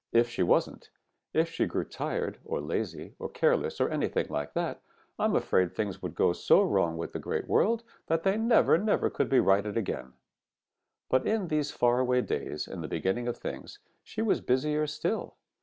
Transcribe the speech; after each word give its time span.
If 0.11 0.29
she 0.29 0.41
wasn't, 0.41 0.89
if 1.31 1.47
she 1.51 1.67
grew 1.67 1.85
tired 1.85 2.39
or 2.43 2.59
lazy 2.59 3.13
or 3.19 3.29
careless 3.29 3.79
or 3.79 3.87
anything 3.89 4.29
like 4.29 4.55
that, 4.55 4.81
I 5.19 5.25
am 5.25 5.35
afraid 5.35 5.75
things 5.75 6.01
would 6.01 6.15
go 6.15 6.33
so 6.33 6.63
wrong 6.63 6.97
with 6.97 7.13
the 7.13 7.19
Great 7.19 7.47
World 7.47 7.83
that 8.07 8.23
they 8.23 8.35
never, 8.35 8.79
never 8.79 9.11
could 9.11 9.29
be 9.29 9.39
righted 9.39 9.77
again. 9.77 10.13
"But 11.07 11.27
in 11.27 11.49
these 11.49 11.69
far 11.69 11.99
away 11.99 12.21
days 12.23 12.67
in 12.67 12.81
the 12.81 12.87
beginning 12.87 13.27
of 13.27 13.37
things 13.37 13.77
she 14.03 14.23
was 14.23 14.41
busier 14.41 14.87
still. 14.87 15.35